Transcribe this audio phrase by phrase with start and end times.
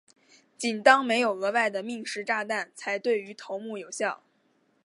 [0.57, 4.23] 仅当没有额外的命时炸弹才对于头目有效。